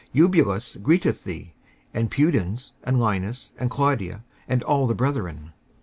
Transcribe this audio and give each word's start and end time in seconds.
Eubulus 0.13 0.77
greeteth 0.77 1.25
thee, 1.25 1.53
and 1.93 2.09
Pudens, 2.09 2.71
and 2.83 2.99
Linus, 2.99 3.53
and 3.59 3.69
Claudia, 3.69 4.23
and 4.47 4.63
all 4.63 4.87
the 4.87 4.95
brethren. 4.95 5.53